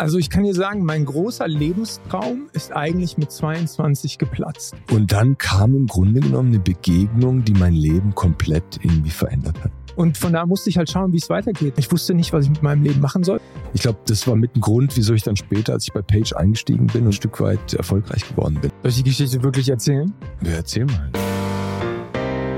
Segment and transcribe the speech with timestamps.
[0.00, 4.74] Also ich kann dir sagen, mein großer Lebenstraum ist eigentlich mit 22 geplatzt.
[4.90, 9.70] Und dann kam im Grunde genommen eine Begegnung, die mein Leben komplett irgendwie verändert hat.
[9.96, 11.74] Und von da musste ich halt schauen, wie es weitergeht.
[11.76, 13.42] Ich wusste nicht, was ich mit meinem Leben machen soll.
[13.74, 16.32] Ich glaube, das war mit ein Grund, wieso ich dann später, als ich bei Page
[16.32, 18.70] eingestiegen bin, ein Stück weit erfolgreich geworden bin.
[18.80, 20.10] Soll ich die Geschichte wirklich erzählen?
[20.42, 21.10] Ja, erzähl mal.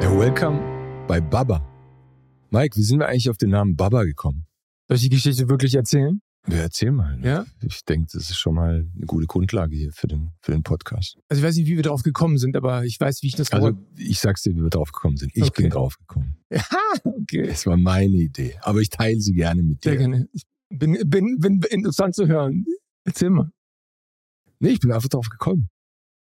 [0.01, 0.61] Ja, welcome
[1.09, 1.61] bei Baba.
[2.51, 4.47] Mike, wie sind wir eigentlich auf den Namen Baba gekommen?
[4.87, 6.21] Soll ich die Geschichte wirklich erzählen?
[6.49, 7.19] Ja, erzähl mal.
[7.25, 7.47] Ja?
[7.63, 11.17] Ich denke, das ist schon mal eine gute Grundlage hier für den, für den Podcast.
[11.29, 13.53] Also ich weiß nicht, wie wir darauf gekommen sind, aber ich weiß, wie ich das
[13.53, 15.31] Also, ich sag's dir, wie wir drauf gekommen sind.
[15.37, 15.63] Ich Okay.
[15.63, 16.37] bin drauf gekommen.
[16.51, 16.63] Ja,
[17.05, 17.43] okay.
[17.49, 18.57] Es war meine Idee.
[18.63, 19.99] Aber ich teile sie gerne mit Sehr dir.
[20.01, 20.29] gerne.
[20.33, 22.65] Ich bin, bin, bin interessant zu hören.
[23.05, 23.51] Erzähl mal.
[24.59, 25.69] Nee, ich bin einfach drauf gekommen.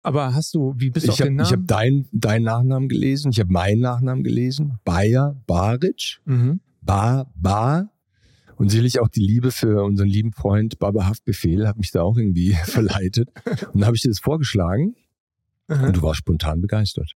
[0.04, 1.66] Aber hast du, wie bist du auf Ich habe den hab Namen?
[1.66, 4.78] deinen deinen Nachnamen gelesen, ich habe meinen Nachnamen gelesen.
[4.84, 6.60] Bayer, Baric, mhm.
[6.82, 7.88] Ba, Ba.
[8.62, 12.16] Und sicherlich auch die Liebe für unseren lieben Freund Baba Haftbefehl hat mich da auch
[12.16, 13.28] irgendwie verleitet.
[13.44, 14.94] Und dann habe ich dir das vorgeschlagen
[15.66, 15.88] Aha.
[15.88, 17.10] und du warst spontan begeistert.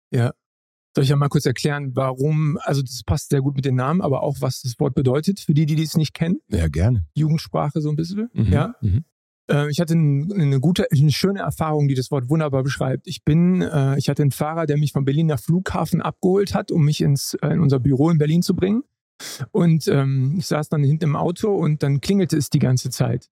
[0.95, 4.01] Soll ich ja mal kurz erklären, warum, also das passt sehr gut mit den Namen,
[4.01, 6.39] aber auch was das Wort bedeutet, für die, die es nicht kennen.
[6.47, 7.05] Ja, gerne.
[7.13, 8.27] Jugendsprache so ein bisschen.
[8.33, 8.51] Mhm.
[8.51, 8.73] Ja.
[8.81, 9.05] Mhm.
[9.47, 13.05] Äh, ich hatte ein, eine gute, eine schöne Erfahrung, die das Wort wunderbar beschreibt.
[13.07, 16.85] Ich bin, äh, ich hatte einen Fahrer, der mich vom Berliner Flughafen abgeholt hat, um
[16.85, 18.81] mich ins, äh, in unser Büro in Berlin zu bringen.
[19.51, 23.29] Und ähm, ich saß dann hinten im Auto und dann klingelte es die ganze Zeit.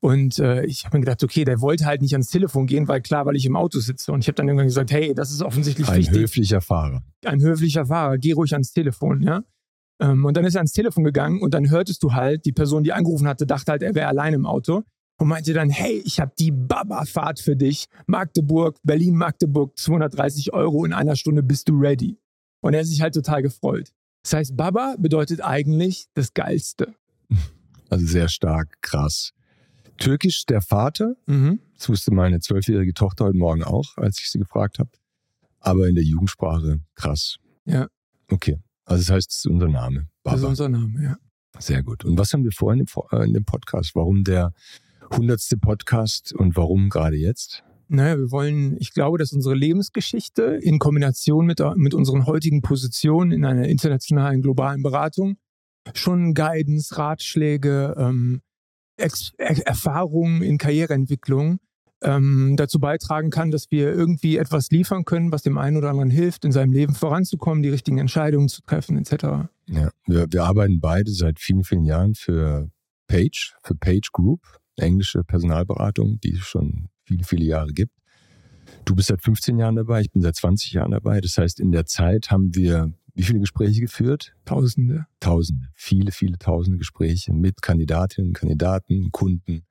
[0.00, 3.00] Und äh, ich habe mir gedacht, okay, der wollte halt nicht ans Telefon gehen, weil
[3.00, 4.12] klar, weil ich im Auto sitze.
[4.12, 7.02] Und ich habe dann irgendwann gesagt, hey, das ist offensichtlich Ein wichtig höflicher Fahrer.
[7.24, 9.42] ein höflicher Fahrer, geh ruhig ans Telefon, ja.
[10.00, 12.82] Ähm, und dann ist er ans Telefon gegangen und dann hörtest du halt, die Person,
[12.82, 14.82] die angerufen hatte, dachte halt, er wäre allein im Auto
[15.20, 20.92] und meinte dann, hey, ich habe die Baba-Fahrt für dich, Magdeburg, Berlin-Magdeburg, 230 Euro, in
[20.92, 22.18] einer Stunde bist du ready.
[22.60, 23.92] Und er hat sich halt total gefreut.
[24.22, 26.94] Das heißt, Baba bedeutet eigentlich das Geilste.
[27.90, 29.32] Also sehr stark, krass.
[29.96, 31.58] Türkisch der Vater, Mhm.
[31.78, 34.90] das wusste meine zwölfjährige Tochter heute Morgen auch, als ich sie gefragt habe.
[35.58, 37.36] Aber in der Jugendsprache krass.
[37.64, 37.88] Ja.
[38.30, 38.58] Okay.
[38.84, 40.08] Also das heißt, es ist unser Name.
[40.22, 40.48] Das ist Baba.
[40.50, 41.16] unser Name, ja.
[41.58, 42.04] Sehr gut.
[42.04, 43.94] Und was haben wir vorhin äh, in dem Podcast?
[43.94, 44.52] Warum der
[45.16, 47.64] hundertste Podcast und warum gerade jetzt?
[47.88, 53.32] Naja, wir wollen, ich glaube, dass unsere Lebensgeschichte in Kombination mit, mit unseren heutigen Positionen
[53.32, 55.38] in einer internationalen globalen Beratung
[55.94, 58.42] schon Guidance, Ratschläge, ähm,
[58.98, 61.60] Ex er Erfahrungen in Karriereentwicklung
[62.02, 66.10] ähm, dazu beitragen kann, dass wir irgendwie etwas liefern können, was dem einen oder anderen
[66.10, 69.48] hilft, in seinem Leben voranzukommen, die richtigen Entscheidungen zu treffen, etc.
[69.66, 72.70] Ja, wir, wir arbeiten beide seit vielen, vielen Jahren für
[73.06, 74.40] Page, für Page Group,
[74.76, 77.92] englische Personalberatung, die schon viele, viele Jahre gibt.
[78.84, 81.20] Du bist seit 15 Jahren dabei, ich bin seit 20 Jahren dabei.
[81.20, 84.34] Das heißt, in der Zeit haben wir wie viele Gespräche geführt?
[84.44, 85.06] Tausende.
[85.18, 89.64] Tausende, viele, viele tausende Gespräche mit Kandidatinnen, Kandidaten, Kunden.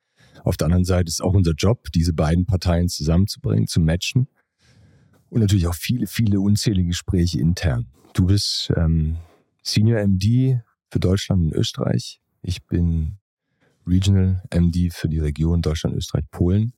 [0.44, 4.28] Auf der anderen Seite ist auch unser Job, diese beiden Parteien zusammenzubringen, zu matchen.
[5.30, 7.88] Und natürlich auch viele, viele unzählige Gespräche intern.
[8.14, 9.18] Du bist ähm,
[9.64, 12.20] Senior MD für Deutschland und Österreich.
[12.42, 13.18] Ich bin
[13.86, 16.74] Regional MD für die Region Deutschland, Österreich, Polen.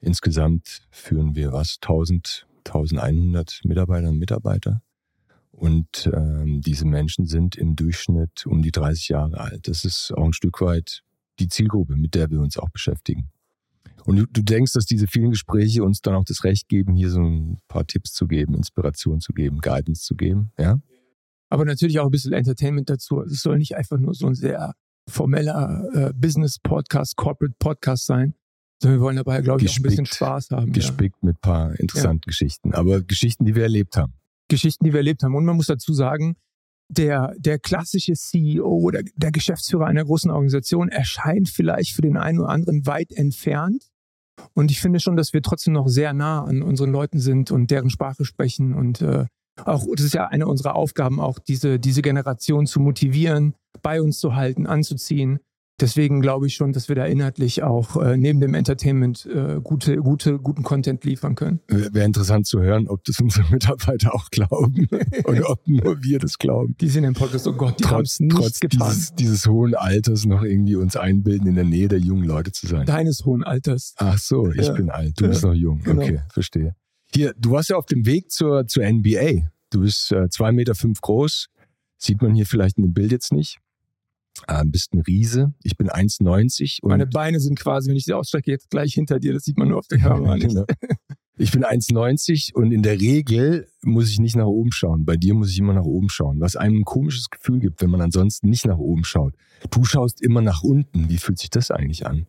[0.00, 1.78] Insgesamt führen wir was?
[1.82, 4.82] 1000, 1100 Mitarbeiterinnen und Mitarbeiter.
[5.50, 9.66] Und ähm, diese Menschen sind im Durchschnitt um die 30 Jahre alt.
[9.66, 11.02] Das ist auch ein Stück weit
[11.40, 13.30] die Zielgruppe, mit der wir uns auch beschäftigen.
[14.04, 17.10] Und du, du denkst, dass diese vielen Gespräche uns dann auch das Recht geben, hier
[17.10, 20.78] so ein paar Tipps zu geben, Inspiration zu geben, Guidance zu geben, ja?
[21.50, 23.22] Aber natürlich auch ein bisschen Entertainment dazu.
[23.22, 24.74] Es soll nicht einfach nur so ein sehr
[25.08, 28.34] formeller äh, Business-Podcast, Corporate-Podcast sein,
[28.80, 30.06] sondern wir wollen dabei, glaube ich, auch ein bisschen.
[30.06, 30.68] Spaß haben.
[30.68, 30.72] Ja.
[30.72, 34.14] Gespickt mit paar interessanten Geschichten, aber Geschichten, die wir erlebt haben.
[34.48, 35.34] Geschichten, die wir erlebt haben.
[35.34, 36.36] Und man muss dazu sagen,
[36.88, 42.40] der, der klassische CEO oder der Geschäftsführer einer großen Organisation erscheint vielleicht für den einen
[42.40, 43.90] oder anderen weit entfernt.
[44.54, 47.70] Und ich finde schon, dass wir trotzdem noch sehr nah an unseren Leuten sind und
[47.70, 48.72] deren Sprache sprechen.
[48.72, 49.26] Und äh,
[49.64, 54.18] auch, das ist ja eine unserer Aufgaben, auch diese, diese Generation zu motivieren, bei uns
[54.18, 55.40] zu halten, anzuziehen.
[55.80, 59.96] Deswegen glaube ich schon, dass wir da inhaltlich auch äh, neben dem Entertainment äh, gute,
[59.98, 61.60] gute, guten Content liefern können.
[61.68, 64.88] Wäre interessant zu hören, ob das unsere Mitarbeiter auch glauben
[65.24, 66.74] oder ob nur wir das glauben.
[66.80, 68.88] Die sind im Podcast, oh Gott, die haben Trotz, es nicht trotz getan.
[68.90, 72.66] dieses, dieses hohen Alters noch irgendwie uns einbilden, in der Nähe der jungen Leute zu
[72.66, 72.84] sein.
[72.86, 73.94] Deines hohen Alters.
[73.98, 74.72] Ach so, ich Ja.
[74.72, 75.80] bin alt, du Ja, bist noch jung.
[75.84, 76.02] genau.
[76.02, 76.74] Okay, verstehe.
[77.14, 79.48] Hier, du warst ja auf dem Weg zur, zur NBA.
[79.70, 81.46] Du bist äh, zwei Meter fünf groß.
[81.98, 83.58] Sieht man hier vielleicht in dem Bild jetzt nicht.
[84.46, 85.52] Äh, bist ein Riese.
[85.62, 89.18] Ich bin 1,90 und Meine Beine sind quasi, wenn ich sie ausstrecke, jetzt gleich hinter
[89.18, 89.32] dir.
[89.32, 90.48] Das sieht man nur auf der Kamera nicht.
[90.48, 90.64] Genau.
[91.40, 95.04] Ich bin 1,90 und in der Regel muss ich nicht nach oben schauen.
[95.04, 97.90] Bei dir muss ich immer nach oben schauen, was einem ein komisches Gefühl gibt, wenn
[97.90, 99.34] man ansonsten nicht nach oben schaut.
[99.70, 101.08] Du schaust immer nach unten.
[101.08, 102.26] Wie fühlt sich das eigentlich an?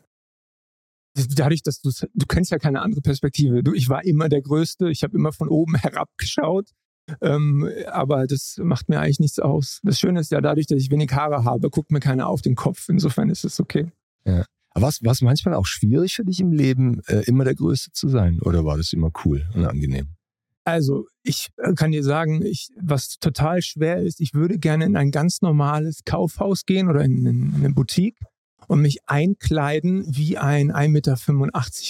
[1.27, 3.63] dadurch, dass du du kennst ja keine andere Perspektive.
[3.63, 6.69] Du, ich war immer der Größte, ich habe immer von oben herabgeschaut.
[7.21, 9.79] Ähm, aber das macht mir eigentlich nichts aus.
[9.83, 12.55] Das Schöne ist ja, dadurch, dass ich wenig Haare habe, guckt mir keiner auf den
[12.55, 12.89] Kopf.
[12.89, 13.91] Insofern ist es okay.
[14.25, 14.45] Ja.
[14.71, 18.07] Aber war es manchmal auch schwierig für dich im Leben, äh, immer der Größte zu
[18.07, 18.39] sein?
[18.41, 20.15] Oder war das immer cool und angenehm?
[20.63, 24.95] Also, ich äh, kann dir sagen, ich, was total schwer ist, ich würde gerne in
[24.95, 28.19] ein ganz normales Kaufhaus gehen oder in, in eine Boutique
[28.67, 31.17] und mich einkleiden wie ein 1,85 Meter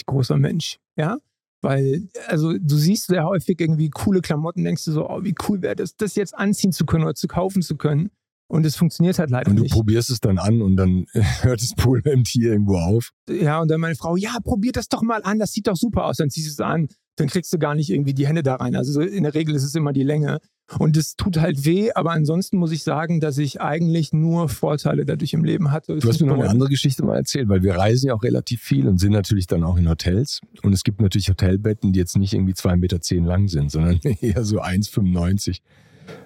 [0.06, 0.78] großer Mensch.
[0.96, 1.18] Ja?
[1.62, 5.62] Weil, also du siehst sehr häufig irgendwie coole Klamotten, denkst du so, oh, wie cool
[5.62, 8.12] wäre das, das jetzt anziehen zu können oder zu kaufen zu können.
[8.50, 9.52] Und es funktioniert halt leider nicht.
[9.52, 9.74] Und du nicht.
[9.74, 11.06] probierst es dann an und dann
[11.42, 13.12] hört das Poolhemd hier irgendwo auf.
[13.30, 16.06] Ja, und dann meine Frau, ja, probier das doch mal an, das sieht doch super
[16.06, 16.18] aus.
[16.18, 18.76] Dann ziehst du es an, dann kriegst du gar nicht irgendwie die Hände da rein.
[18.76, 20.40] Also in der Regel ist es immer die Länge.
[20.78, 25.06] Und es tut halt weh, aber ansonsten muss ich sagen, dass ich eigentlich nur Vorteile
[25.06, 25.98] dadurch im Leben hatte.
[25.98, 28.62] Du hast mir noch eine andere Geschichte mal erzählt, weil wir reisen ja auch relativ
[28.62, 30.42] viel und sind natürlich dann auch in Hotels.
[30.62, 34.00] Und es gibt natürlich Hotelbetten, die jetzt nicht irgendwie 2,10 Meter zehn lang sind, sondern
[34.22, 35.60] eher so 1,95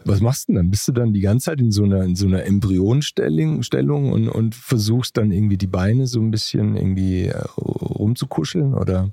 [0.05, 0.71] was machst du denn dann?
[0.71, 4.55] Bist du dann die ganze Zeit in so einer, in so einer Embryonstellung und, und
[4.55, 9.11] versuchst dann irgendwie die Beine so ein bisschen irgendwie äh, rumzukuscheln oder?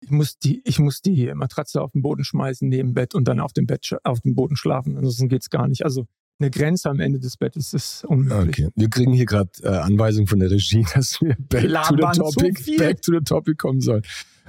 [0.00, 3.38] Ich muss, die, ich muss die Matratze auf den Boden schmeißen neben Bett und dann
[3.38, 4.96] auf dem Bett auf dem Boden schlafen.
[4.96, 5.84] Ansonsten geht's gar nicht.
[5.84, 6.06] Also
[6.40, 8.66] eine Grenze am Ende des Bettes ist unmöglich.
[8.66, 8.72] Okay.
[8.74, 12.76] Wir kriegen hier gerade äh, Anweisungen von der Regie, dass wir back to the topic,
[12.78, 14.02] back to the topic kommen sollen.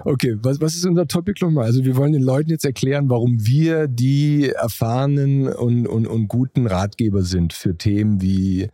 [0.04, 1.66] Okay, was, was ist unser Topic nochmal?
[1.66, 6.68] Also wir wollen den Leuten jetzt erklären, warum wir die erfahrenen und, und, und guten
[6.68, 8.70] Ratgeber sind für Themen wie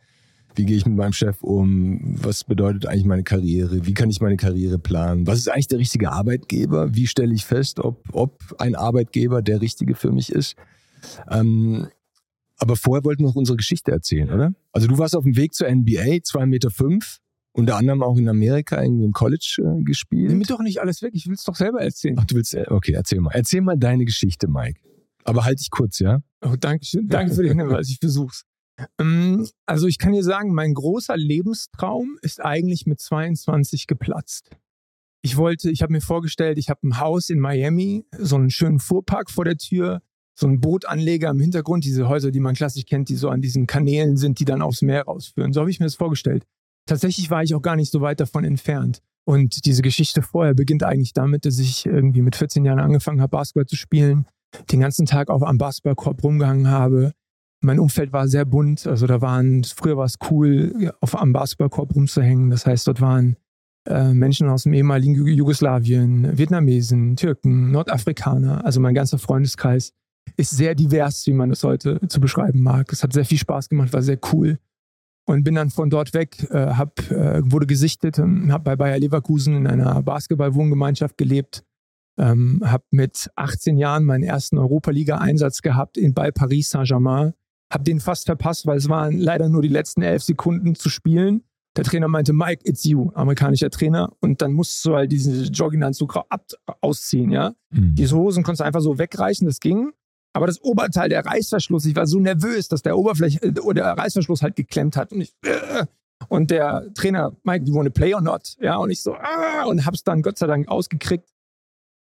[0.56, 2.02] wie gehe ich mit meinem Chef um?
[2.22, 3.86] Was bedeutet eigentlich meine Karriere?
[3.86, 5.26] Wie kann ich meine Karriere planen?
[5.26, 6.94] Was ist eigentlich der richtige Arbeitgeber?
[6.94, 10.56] Wie stelle ich fest, ob, ob ein Arbeitgeber der richtige für mich ist?
[11.30, 11.88] Ähm,
[12.58, 14.54] aber vorher wollten wir noch unsere Geschichte erzählen, oder?
[14.74, 17.20] Also du warst auf dem Weg zur NBA, zwei Meter fünf,
[17.54, 20.30] unter anderem auch in Amerika irgendwie im College äh, gespielt.
[20.30, 22.16] Nimm doch nicht alles weg, ich will es doch selber erzählen.
[22.20, 23.32] Ach, du willst, äh, okay, erzähl mal.
[23.34, 24.80] Erzähl mal deine Geschichte, Mike.
[25.24, 26.22] Aber halt dich kurz, ja?
[26.42, 27.08] Oh, danke schön.
[27.08, 28.46] Danke für den Hinweis, ich versuch's.
[28.98, 34.50] Ähm, also ich kann dir sagen, mein großer Lebenstraum ist eigentlich mit 22 geplatzt.
[35.22, 38.80] Ich wollte, ich habe mir vorgestellt, ich habe ein Haus in Miami, so einen schönen
[38.80, 40.02] Fuhrpark vor der Tür,
[40.34, 43.68] so ein Bootanleger im Hintergrund, diese Häuser, die man klassisch kennt, die so an diesen
[43.68, 45.52] Kanälen sind, die dann aufs Meer rausführen.
[45.52, 46.46] So habe ich mir das vorgestellt.
[46.86, 49.02] Tatsächlich war ich auch gar nicht so weit davon entfernt.
[49.26, 53.30] Und diese Geschichte vorher beginnt eigentlich damit, dass ich irgendwie mit 14 Jahren angefangen habe,
[53.30, 54.26] Basketball zu spielen,
[54.72, 57.14] den ganzen Tag auf am Basketballkorb rumgehangen habe.
[57.62, 58.88] Mein Umfeld war sehr bunt.
[58.88, 62.50] Also da waren, früher war es cool, auf am Basketballkorb rumzuhängen.
[62.50, 63.36] Das heißt, dort waren
[63.88, 69.94] äh, Menschen aus dem ehemaligen Jugoslawien, Vietnamesen, Türken, Nordafrikaner, also mein ganzer Freundeskreis
[70.38, 72.92] ist sehr divers, wie man das heute zu beschreiben mag.
[72.92, 74.60] Es hat sehr viel Spaß gemacht, war sehr cool.
[75.30, 78.98] Und bin dann von dort weg, äh, hab, äh, wurde gesichtet und habe bei Bayer
[78.98, 81.64] Leverkusen in einer Basketball-Wohngemeinschaft gelebt.
[82.18, 87.34] Ähm, habe mit 18 Jahren meinen ersten Europa-Liga-Einsatz gehabt in, bei Paris Saint-Germain.
[87.72, 91.44] Habe den fast verpasst, weil es waren leider nur die letzten elf Sekunden zu spielen.
[91.78, 94.12] Der Trainer meinte, Mike, it's you, amerikanischer Trainer.
[94.22, 96.22] Und dann musst du halt diesen Jogginganzug
[96.82, 97.54] ausziehen, ja.
[97.70, 97.94] Mhm.
[97.94, 99.92] Diese Hosen konntest du einfach so wegreißen, das ging.
[100.40, 103.98] Aber das Oberteil, der Reißverschluss, ich war so nervös, dass der Oberfläche äh, oder der
[103.98, 105.12] Reißverschluss halt geklemmt hat.
[105.12, 105.86] Und ich, äh,
[106.30, 108.56] und der Trainer, Mike, you wanna play or not?
[108.62, 111.28] Ja, und ich so, ah, und hab's dann Gott sei Dank ausgekriegt.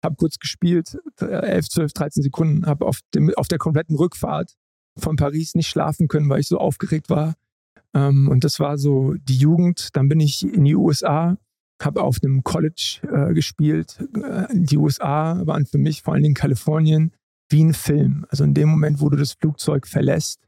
[0.02, 4.54] Hab kurz gespielt, 11, 12, 13 Sekunden, hab auf, dem, auf der kompletten Rückfahrt
[4.97, 7.35] von Paris nicht schlafen können, weil ich so aufgeregt war.
[7.92, 9.90] Ähm, und das war so die Jugend.
[9.92, 11.37] Dann bin ich in die USA,
[11.83, 14.02] habe auf einem College äh, gespielt.
[14.14, 17.12] Äh, die USA waren für mich vor allen Dingen Kalifornien
[17.52, 18.26] wie ein Film.
[18.28, 20.40] Also in dem Moment, wo du das Flugzeug verlässt,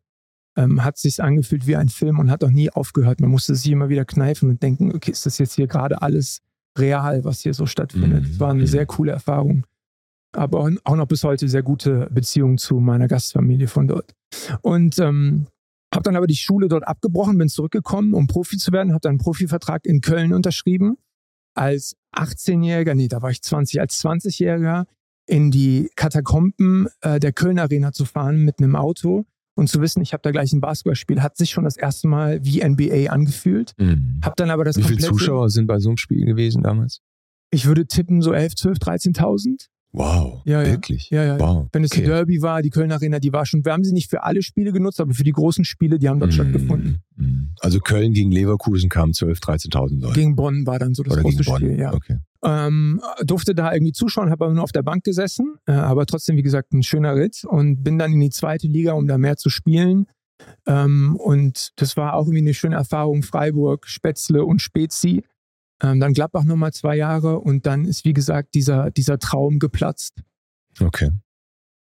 [0.57, 3.21] ähm, hat es sich angefühlt wie ein Film und hat auch nie aufgehört.
[3.21, 6.41] Man musste sich immer wieder kneifen und denken, okay, ist das jetzt hier gerade alles
[6.79, 8.25] real, was hier so stattfindet?
[8.25, 8.41] Es mhm.
[8.41, 9.65] war eine sehr coole Erfahrung.
[10.33, 14.13] Aber auch noch bis heute sehr gute Beziehung zu meiner Gastfamilie von dort.
[14.63, 15.47] Und ähm,
[15.95, 19.11] habe dann aber die Schule dort abgebrochen, bin zurückgekommen, um Profi zu werden, habe dann
[19.11, 20.97] einen Profivertrag in Köln unterschrieben.
[21.55, 24.87] Als 18-Jähriger, nee, da war ich 20, als 20-Jähriger
[25.27, 30.03] in die Katakomben äh, der Köln Arena zu fahren mit einem Auto und zu wissen,
[30.03, 33.73] ich habe da gleich ein Basketballspiel, hat sich schon das erste Mal wie NBA angefühlt.
[33.79, 34.21] Mhm.
[34.23, 37.01] Hab dann aber das Wie viele Zuschauer sind bei so einem Spiel gewesen damals?
[37.51, 39.69] Ich würde tippen so 11, 12, 13.000.
[39.97, 40.73] Wow, ja, ja.
[40.73, 41.09] wirklich?
[41.11, 41.39] Ja, ja.
[41.39, 41.69] Wow.
[41.73, 42.01] Wenn es okay.
[42.01, 44.43] die Derby war, die Köln Arena, die war schon, wir haben sie nicht für alle
[44.43, 46.99] Spiele genutzt, aber für die großen Spiele, die haben dort mm, stattgefunden.
[47.15, 47.55] Mm.
[47.61, 50.15] Also Köln gegen Leverkusen kamen 12, 13.000 Leute.
[50.15, 51.95] Gegen Bonn war dann so das Oder große Spiel, ja.
[51.95, 52.19] Okay.
[52.43, 56.37] Ähm, durfte da irgendwie zuschauen, habe aber nur auf der Bank gesessen, äh, aber trotzdem,
[56.37, 59.37] wie gesagt, ein schöner Ritt und bin dann in die zweite Liga, um da mehr
[59.37, 60.07] zu spielen.
[60.67, 63.23] Ähm, und das war auch irgendwie eine schöne Erfahrung.
[63.23, 65.23] Freiburg, Spätzle und Spezi
[65.83, 70.23] Ähm, dann Gladbach nochmal zwei Jahre und dann ist, wie gesagt, dieser, dieser Traum geplatzt.
[70.81, 71.11] Okay.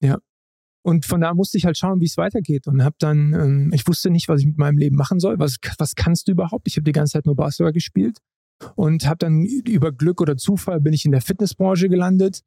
[0.00, 0.18] Ja.
[0.84, 2.66] Und von da musste ich halt schauen, wie es weitergeht.
[2.66, 5.38] Und habe dann, ähm, ich wusste nicht, was ich mit meinem Leben machen soll.
[5.38, 6.66] Was, was kannst du überhaupt?
[6.66, 8.18] Ich habe die ganze Zeit nur Basketball gespielt
[8.74, 12.42] und habe dann über Glück oder Zufall bin ich in der Fitnessbranche gelandet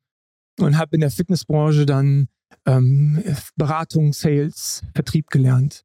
[0.60, 2.28] und habe in der Fitnessbranche dann
[2.66, 3.24] ähm,
[3.56, 5.84] Beratung, Sales, Vertrieb gelernt.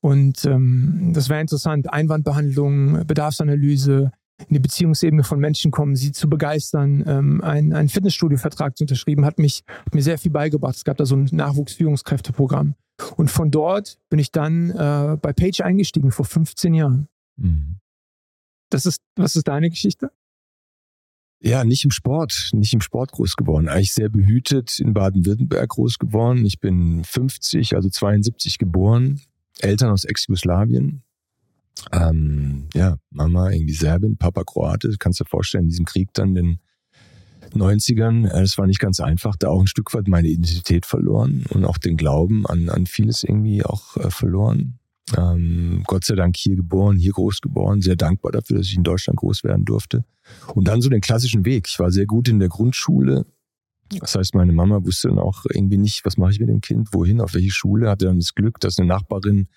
[0.00, 1.92] Und ähm, das war interessant.
[1.92, 4.12] Einwandbehandlung, Bedarfsanalyse,
[4.48, 7.04] in die Beziehungsebene von Menschen kommen, sie zu begeistern.
[7.06, 10.76] Ähm, ein, ein Fitnessstudio-Vertrag zu unterschrieben, hat, mich, hat mir sehr viel beigebracht.
[10.76, 12.74] Es gab da so ein Nachwuchsführungskräfteprogramm.
[13.16, 17.08] Und von dort bin ich dann äh, bei Page eingestiegen vor 15 Jahren.
[17.36, 17.78] Mhm.
[18.70, 20.10] Das ist, was ist deine Geschichte?
[21.44, 23.68] Ja, nicht im Sport, nicht im Sport groß geworden.
[23.68, 26.46] Eigentlich sehr behütet in Baden-Württemberg groß geworden.
[26.46, 29.20] Ich bin 50, also 72 geboren.
[29.58, 31.02] Eltern aus Ex-Jugoslawien.
[31.92, 34.88] Ähm, ja, Mama irgendwie Serbin, Papa Kroate.
[34.88, 36.58] Du kannst dir vorstellen, in diesem Krieg dann den
[37.54, 41.64] 90ern, es war nicht ganz einfach, da auch ein Stück weit meine Identität verloren und
[41.64, 44.78] auch den Glauben an, an vieles irgendwie auch äh, verloren.
[45.16, 48.84] Ähm, Gott sei Dank hier geboren, hier groß geworden, sehr dankbar dafür, dass ich in
[48.84, 50.04] Deutschland groß werden durfte.
[50.54, 51.66] Und dann so den klassischen Weg.
[51.68, 53.26] Ich war sehr gut in der Grundschule.
[54.00, 56.88] Das heißt, meine Mama wusste dann auch irgendwie nicht, was mache ich mit dem Kind,
[56.92, 57.90] wohin, auf welche Schule.
[57.90, 59.48] Hatte dann das Glück, dass eine Nachbarin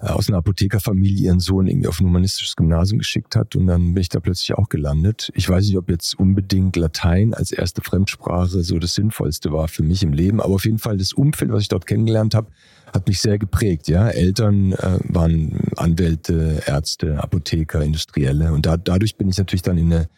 [0.00, 4.00] aus einer Apothekerfamilie ihren Sohn irgendwie auf ein humanistisches Gymnasium geschickt hat und dann bin
[4.00, 5.30] ich da plötzlich auch gelandet.
[5.34, 9.82] Ich weiß nicht, ob jetzt unbedingt Latein als erste Fremdsprache so das Sinnvollste war für
[9.82, 12.48] mich im Leben, aber auf jeden Fall das Umfeld, was ich dort kennengelernt habe,
[12.92, 13.88] hat mich sehr geprägt.
[13.88, 19.78] Ja, Eltern äh, waren Anwälte, Ärzte, Apotheker, Industrielle und da, dadurch bin ich natürlich dann
[19.78, 20.08] in eine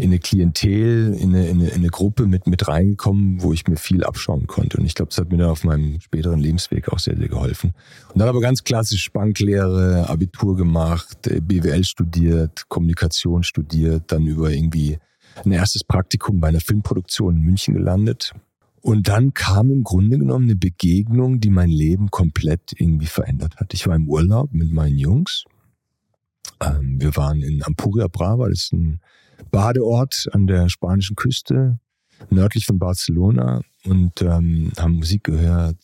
[0.00, 3.66] in eine Klientel, in eine, in eine, in eine Gruppe mit, mit reingekommen, wo ich
[3.66, 4.78] mir viel abschauen konnte.
[4.78, 7.74] Und ich glaube, das hat mir dann auf meinem späteren Lebensweg auch sehr, sehr geholfen.
[8.08, 14.50] Und dann aber ganz klassisch Banklehre, Abitur gemacht, äh, BWL studiert, Kommunikation studiert, dann über
[14.50, 14.98] irgendwie
[15.44, 18.32] ein erstes Praktikum bei einer Filmproduktion in München gelandet.
[18.82, 23.74] Und dann kam im Grunde genommen eine Begegnung, die mein Leben komplett irgendwie verändert hat.
[23.74, 25.44] Ich war im Urlaub mit meinen Jungs.
[26.62, 29.00] Ähm, wir waren in Ampuria Brava, das ist ein
[29.50, 31.78] Badeort an der spanischen Küste,
[32.30, 35.78] nördlich von Barcelona und ähm, haben Musik gehört.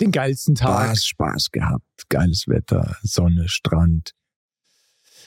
[0.00, 0.86] Den geilsten Tag.
[0.86, 4.12] Spaß, Spaß gehabt, geiles Wetter, Sonne, Strand,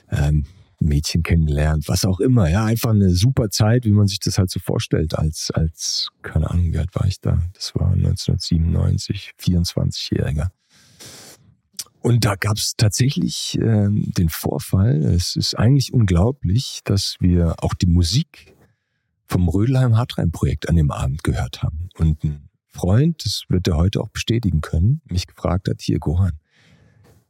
[0.10, 0.46] ähm,
[0.80, 2.50] Mädchen kennengelernt, was auch immer.
[2.50, 6.50] Ja, einfach eine super Zeit, wie man sich das halt so vorstellt, als, als, keine
[6.50, 7.40] Ahnung, wie alt war ich da?
[7.54, 10.50] Das war 1997, 24-Jähriger.
[12.08, 17.74] Und da gab es tatsächlich äh, den Vorfall, es ist eigentlich unglaublich, dass wir auch
[17.74, 18.56] die Musik
[19.26, 21.90] vom Rödelheim-Hartrein-Projekt an dem Abend gehört haben.
[21.98, 26.40] Und ein Freund, das wird er heute auch bestätigen können, mich gefragt hat, hier Gohan,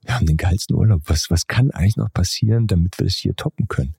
[0.03, 1.01] wir haben den geilsten Urlaub.
[1.07, 3.95] Was, was kann eigentlich noch passieren, damit wir das hier toppen können?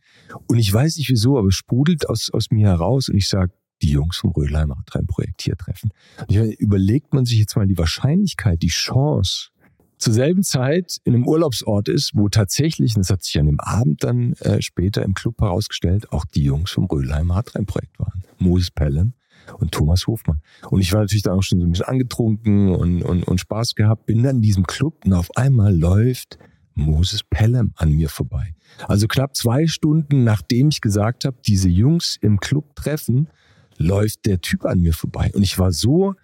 [0.46, 3.52] Und ich weiß nicht wieso, aber es sprudelt aus, aus mir heraus und ich sage,
[3.82, 5.90] die Jungs vom Rödelheim Hartrein-Projekt hier treffen.
[6.28, 9.50] Und überlegt man sich jetzt mal die Wahrscheinlichkeit, die Chance,
[9.98, 13.60] zur selben Zeit in einem Urlaubsort ist, wo tatsächlich, und das hat sich an dem
[13.60, 18.22] Abend dann äh, später im Club herausgestellt, auch die Jungs vom Rödelheimer Hartrein-Projekt waren.
[18.38, 19.14] Moses Pelham
[19.58, 20.40] und Thomas Hofmann.
[20.70, 23.74] Und ich war natürlich dann auch schon so ein bisschen angetrunken und, und, und Spaß
[23.74, 26.38] gehabt, bin dann in diesem Club und auf einmal läuft
[26.74, 28.54] Moses Pelham an mir vorbei.
[28.86, 33.28] Also knapp zwei Stunden nachdem ich gesagt habe, diese Jungs im Club treffen,
[33.76, 35.30] läuft der Typ an mir vorbei.
[35.34, 36.14] Und ich war so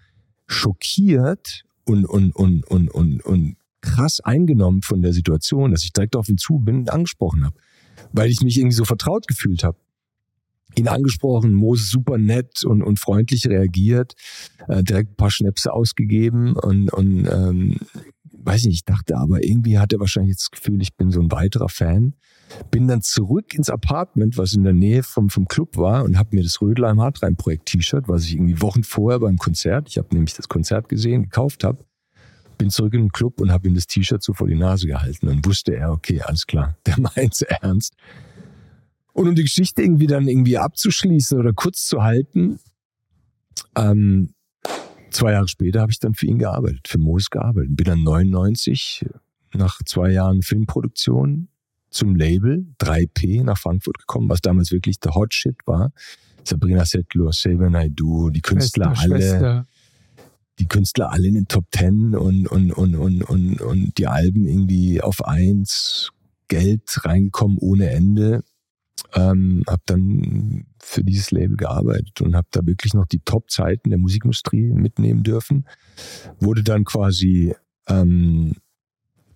[0.47, 6.17] schockiert und, und, und, und, und, und krass eingenommen von der Situation, dass ich direkt
[6.17, 7.57] auf ihn zu bin und angesprochen habe.
[8.13, 9.79] Weil ich mich irgendwie so vertraut gefühlt habe.
[10.77, 14.15] Ihn angesprochen, Moses super nett und, und freundlich reagiert,
[14.67, 17.77] äh, direkt ein paar Schnäpse ausgegeben und, und ähm,
[18.45, 21.31] weiß nicht, ich dachte aber irgendwie hat er wahrscheinlich das Gefühl, ich bin so ein
[21.31, 22.15] weiterer Fan.
[22.71, 26.35] Bin dann zurück ins Apartment, was in der Nähe vom, vom Club war und habe
[26.37, 30.09] mir das Rödelheim Hartrein Projekt T-Shirt, was ich irgendwie Wochen vorher beim Konzert, ich habe
[30.13, 31.85] nämlich das Konzert gesehen, gekauft habe,
[32.57, 35.27] bin zurück in den Club und habe ihm das T-Shirt so vor die Nase gehalten.
[35.27, 37.95] Dann wusste er, okay, alles klar, der meint's ernst.
[39.13, 42.59] Und um die Geschichte irgendwie dann irgendwie abzuschließen oder kurz zu halten,
[43.77, 44.35] ähm,
[45.11, 47.77] zwei Jahre später habe ich dann für ihn gearbeitet, für Moos gearbeitet.
[47.77, 49.07] Bin dann 99
[49.55, 51.49] nach zwei Jahren Filmproduktion
[51.91, 55.93] zum Label 3P nach Frankfurt gekommen, was damals wirklich der Hot Shit war.
[56.43, 59.21] Sabrina Settler, Saber Naidu, die Künstler Schwester, alle.
[59.21, 59.67] Schwester
[60.59, 64.47] die Künstler alle in den Top Ten und, und, und, und, und, und die Alben
[64.47, 66.11] irgendwie auf eins,
[66.49, 68.45] Geld reingekommen ohne Ende.
[69.15, 73.99] Ähm, habe dann für dieses Label gearbeitet und habe da wirklich noch die Top-Zeiten der
[73.99, 75.67] Musikindustrie mitnehmen dürfen.
[76.39, 77.55] Wurde dann quasi
[77.89, 78.55] ähm,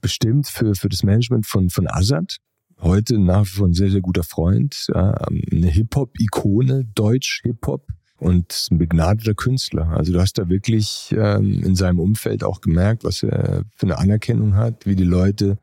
[0.00, 2.38] bestimmt für, für das Management von, von Azad,
[2.80, 8.78] heute nach wie vor ein sehr, sehr guter Freund, ja, eine Hip-Hop-Ikone, Deutsch-Hip-Hop und ein
[8.78, 9.88] begnadeter Künstler.
[9.90, 13.98] Also du hast da wirklich ähm, in seinem Umfeld auch gemerkt, was er für eine
[13.98, 15.58] Anerkennung hat, wie die Leute,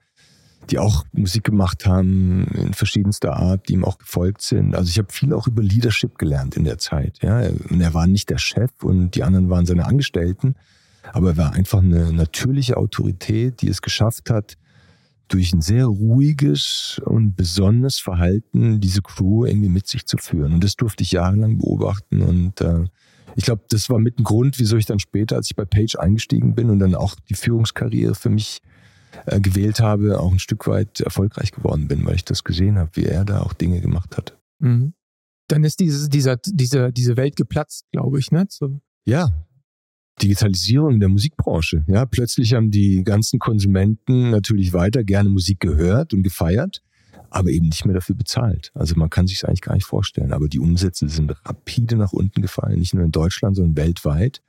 [0.69, 4.74] die auch Musik gemacht haben in verschiedenster Art, die ihm auch gefolgt sind.
[4.74, 7.19] Also ich habe viel auch über Leadership gelernt in der Zeit.
[7.21, 10.55] Ja, und er war nicht der Chef und die anderen waren seine Angestellten,
[11.13, 14.57] aber er war einfach eine natürliche Autorität, die es geschafft hat,
[15.27, 20.53] durch ein sehr ruhiges und besonnenes Verhalten diese Crew irgendwie mit sich zu führen.
[20.53, 22.22] Und das durfte ich jahrelang beobachten.
[22.22, 22.86] Und äh,
[23.36, 25.96] ich glaube, das war mit ein Grund, wieso ich dann später, als ich bei Page
[25.98, 28.62] eingestiegen bin und dann auch die Führungskarriere für mich
[29.25, 32.91] äh, gewählt habe, auch ein Stück weit erfolgreich geworden bin, weil ich das gesehen habe,
[32.94, 34.38] wie er da auch Dinge gemacht hat.
[34.60, 34.94] Mhm.
[35.48, 38.46] Dann ist dieses, dieser, diese, diese Welt geplatzt, glaube ich, ne?
[38.50, 38.79] So.
[39.05, 39.45] Ja,
[40.22, 41.84] Digitalisierung der Musikbranche.
[41.88, 46.81] Ja, plötzlich haben die ganzen Konsumenten natürlich weiter gerne Musik gehört und gefeiert,
[47.29, 48.72] aber eben nicht mehr dafür bezahlt.
[48.74, 50.31] Also man kann sich es eigentlich gar nicht vorstellen.
[50.31, 54.41] Aber die Umsätze sind rapide nach unten gefallen, nicht nur in Deutschland, sondern weltweit.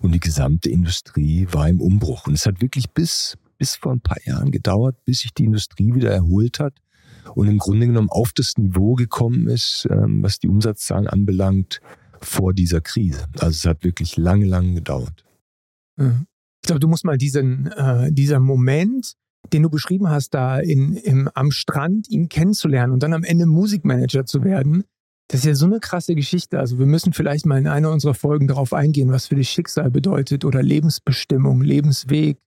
[0.00, 2.26] Und die gesamte Industrie war im Umbruch.
[2.26, 5.94] Und es hat wirklich bis, bis vor ein paar Jahren gedauert, bis sich die Industrie
[5.94, 6.74] wieder erholt hat
[7.34, 11.80] und im Grunde genommen auf das Niveau gekommen ist, ähm, was die Umsatzzahlen anbelangt,
[12.24, 13.26] vor dieser Krise.
[13.38, 15.24] Also es hat wirklich lange, lange gedauert.
[16.62, 19.14] Ich glaube, du musst mal diesen, äh, dieser Moment,
[19.52, 23.46] den du beschrieben hast, da in, im, am Strand ihn kennenzulernen und dann am Ende
[23.46, 24.84] Musikmanager zu werden,
[25.28, 26.58] das ist ja so eine krasse Geschichte.
[26.58, 29.90] Also wir müssen vielleicht mal in einer unserer Folgen darauf eingehen, was für dich Schicksal
[29.90, 32.38] bedeutet oder Lebensbestimmung, Lebensweg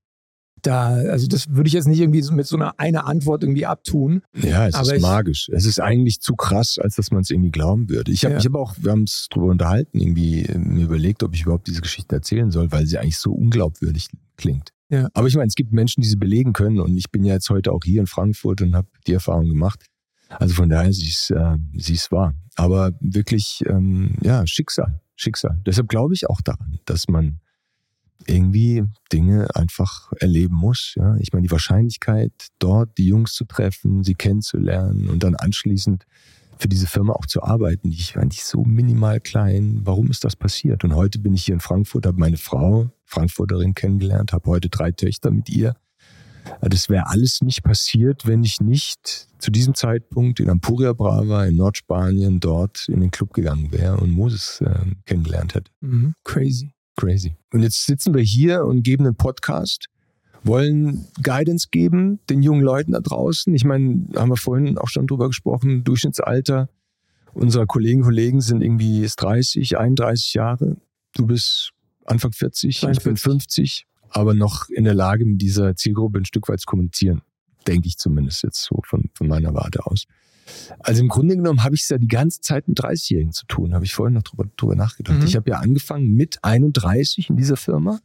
[0.68, 4.22] da, also das würde ich jetzt nicht irgendwie mit so einer eine Antwort irgendwie abtun.
[4.34, 5.50] Ja, es aber ist magisch.
[5.54, 8.12] Es ist eigentlich zu krass, als dass man es irgendwie glauben würde.
[8.12, 8.40] Ich habe ja.
[8.40, 11.68] ich hab auch, wir haben es drüber unterhalten, irgendwie äh, mir überlegt, ob ich überhaupt
[11.68, 14.74] diese Geschichte erzählen soll, weil sie eigentlich so unglaubwürdig klingt.
[14.90, 15.08] Ja.
[15.14, 17.50] Aber ich meine, es gibt Menschen, die sie belegen können und ich bin ja jetzt
[17.50, 19.86] heute auch hier in Frankfurt und habe die Erfahrung gemacht.
[20.30, 22.34] Also von daher, sie ist, äh, sie ist wahr.
[22.56, 25.62] Aber wirklich, ähm, ja, Schicksal, Schicksal.
[25.66, 27.40] Deshalb glaube ich auch daran, dass man
[28.26, 30.94] irgendwie Dinge einfach erleben muss.
[30.96, 31.16] Ja?
[31.20, 36.06] Ich meine, die Wahrscheinlichkeit, dort die Jungs zu treffen, sie kennenzulernen und dann anschließend
[36.60, 39.82] für diese Firma auch zu arbeiten, die ist eigentlich so minimal klein.
[39.84, 40.84] Warum ist das passiert?
[40.84, 44.92] Und heute bin ich hier in Frankfurt, habe meine Frau, Frankfurterin, kennengelernt, habe heute drei
[44.92, 45.76] Töchter mit ihr.
[46.62, 51.58] Das wäre alles nicht passiert, wenn ich nicht zu diesem Zeitpunkt in Ampuria Brava in
[51.58, 55.72] Nordspanien dort in den Club gegangen wäre und Moses äh, kennengelernt hätte.
[55.82, 56.74] Mhm, crazy.
[56.98, 57.36] Crazy.
[57.54, 59.86] Und jetzt sitzen wir hier und geben einen Podcast,
[60.44, 63.54] wollen Guidance geben den jungen Leuten da draußen.
[63.54, 66.70] Ich meine, haben wir vorhin auch schon drüber gesprochen, Durchschnittsalter
[67.38, 70.78] unserer Kollegen Kollegen sind irgendwie 30, 31 Jahre.
[71.14, 71.72] Du bist
[72.06, 72.98] Anfang 40, 43.
[72.98, 76.66] ich bin 50, aber noch in der Lage, mit dieser Zielgruppe ein Stück weit zu
[76.66, 77.22] kommunizieren.
[77.68, 80.06] Denke ich zumindest jetzt so von, von meiner Warte aus.
[80.80, 83.74] Also im Grunde genommen habe ich es ja die ganze Zeit mit 30-Jährigen zu tun,
[83.74, 85.20] habe ich vorhin noch drüber, drüber nachgedacht.
[85.20, 85.26] Mhm.
[85.26, 88.00] Ich habe ja angefangen mit 31 in dieser Firma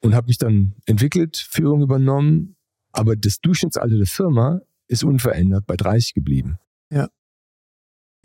[0.00, 2.56] und habe mich dann entwickelt, Führung übernommen,
[2.92, 6.58] aber das Durchschnittsalter der Firma ist unverändert bei 30 geblieben.
[6.90, 7.08] Ja.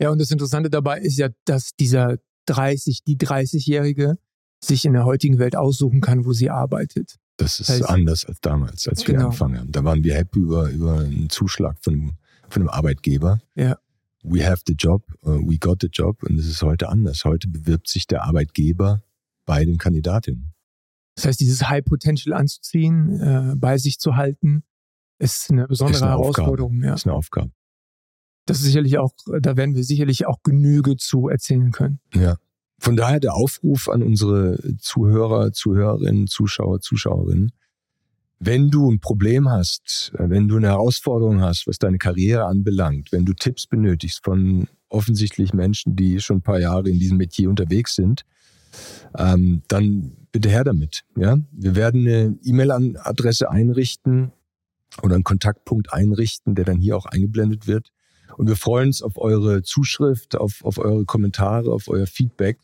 [0.00, 4.18] Ja, und das Interessante dabei ist ja, dass dieser 30, die 30-Jährige
[4.64, 7.16] sich in der heutigen Welt aussuchen kann, wo sie arbeitet.
[7.36, 9.26] Das ist also, anders als damals, als wir genau.
[9.26, 9.72] angefangen haben.
[9.72, 12.12] Da waren wir happy über, über einen Zuschlag von
[12.52, 13.40] von einem Arbeitgeber.
[13.54, 13.78] Ja.
[14.22, 17.24] We have the job, uh, we got the job und es ist heute anders.
[17.24, 19.02] Heute bewirbt sich der Arbeitgeber
[19.46, 20.54] bei den Kandidatinnen.
[21.16, 24.62] Das heißt, dieses High Potential anzuziehen, äh, bei sich zu halten,
[25.18, 26.72] ist eine besondere ist eine Herausforderung.
[26.72, 26.86] Aufgabe.
[26.86, 26.94] Ja.
[26.94, 27.50] Ist eine Aufgabe.
[28.46, 32.00] Das ist sicherlich auch, da werden wir sicherlich auch Genüge zu erzählen können.
[32.14, 32.36] Ja.
[32.78, 37.52] Von daher der Aufruf an unsere Zuhörer, Zuhörerinnen, Zuschauer, Zuschauerinnen,
[38.44, 43.12] wenn du ein Problem hast, äh, wenn du eine Herausforderung hast, was deine Karriere anbelangt,
[43.12, 47.48] wenn du Tipps benötigst von offensichtlich Menschen, die schon ein paar Jahre in diesem Metier
[47.48, 48.24] unterwegs sind,
[49.16, 51.04] ähm, dann bitte her damit.
[51.16, 51.38] Ja?
[51.52, 54.32] Wir werden eine E-Mail-Adresse einrichten
[55.02, 57.90] oder einen Kontaktpunkt einrichten, der dann hier auch eingeblendet wird.
[58.36, 62.58] Und wir freuen uns auf eure Zuschrift, auf, auf eure Kommentare, auf euer Feedback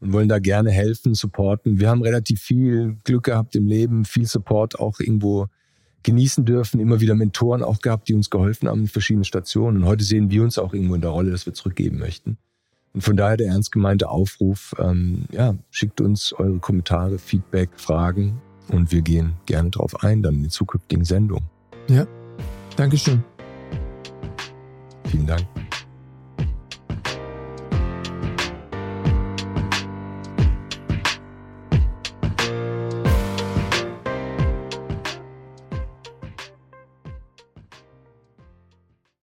[0.00, 1.80] und wollen da gerne helfen, supporten.
[1.80, 5.46] Wir haben relativ viel Glück gehabt im Leben, viel Support auch irgendwo
[6.02, 9.78] genießen dürfen, immer wieder Mentoren auch gehabt, die uns geholfen haben in verschiedenen Stationen.
[9.78, 12.38] Und heute sehen wir uns auch irgendwo in der Rolle, dass wir zurückgeben möchten.
[12.94, 18.40] Und von daher der ernst gemeinte Aufruf, ähm, ja, schickt uns eure Kommentare, Feedback, Fragen
[18.68, 21.44] und wir gehen gerne darauf ein, dann in den zukünftigen Sendungen.
[21.88, 22.06] Ja,
[22.76, 23.22] Dankeschön.
[25.04, 25.57] Vielen Dank.